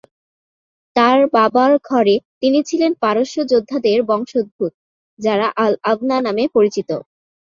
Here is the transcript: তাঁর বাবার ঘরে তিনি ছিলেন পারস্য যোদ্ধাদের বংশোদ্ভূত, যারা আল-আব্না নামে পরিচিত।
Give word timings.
তাঁর 0.95 1.19
বাবার 1.33 1.71
ঘরে 1.83 2.15
তিনি 2.41 2.59
ছিলেন 2.63 2.91
পারস্য 3.03 3.35
যোদ্ধাদের 3.51 3.97
বংশোদ্ভূত, 4.09 4.73
যারা 5.19 5.47
আল-আব্না 5.63 6.17
নামে 6.25 6.43
পরিচিত। 6.55 6.89